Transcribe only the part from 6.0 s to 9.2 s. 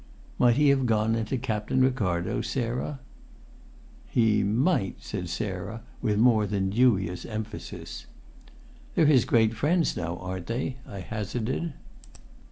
with more than dubious emphasis. "They're